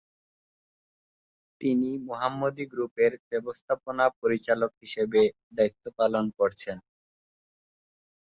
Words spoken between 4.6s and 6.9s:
হিসেবে দ্বায়িত্ব পালন করছেন।